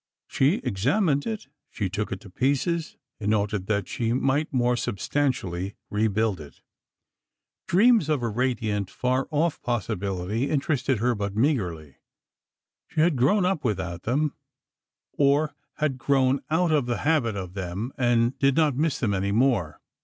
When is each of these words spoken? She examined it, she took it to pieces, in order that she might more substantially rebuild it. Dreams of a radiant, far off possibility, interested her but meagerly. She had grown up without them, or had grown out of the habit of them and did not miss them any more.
She 0.25 0.55
examined 0.63 1.27
it, 1.27 1.47
she 1.69 1.87
took 1.87 2.11
it 2.11 2.19
to 2.21 2.29
pieces, 2.31 2.97
in 3.19 3.35
order 3.35 3.59
that 3.59 3.87
she 3.87 4.13
might 4.13 4.51
more 4.51 4.75
substantially 4.75 5.75
rebuild 5.91 6.41
it. 6.41 6.61
Dreams 7.67 8.09
of 8.09 8.23
a 8.23 8.27
radiant, 8.27 8.89
far 8.89 9.27
off 9.29 9.61
possibility, 9.61 10.49
interested 10.49 10.97
her 10.97 11.13
but 11.13 11.35
meagerly. 11.35 11.97
She 12.87 12.99
had 13.01 13.15
grown 13.15 13.45
up 13.45 13.63
without 13.63 14.01
them, 14.01 14.33
or 15.13 15.53
had 15.75 15.99
grown 15.99 16.41
out 16.49 16.71
of 16.71 16.87
the 16.87 16.97
habit 17.05 17.35
of 17.35 17.53
them 17.53 17.93
and 17.95 18.35
did 18.39 18.55
not 18.55 18.75
miss 18.75 18.97
them 18.97 19.13
any 19.13 19.31
more. 19.31 19.79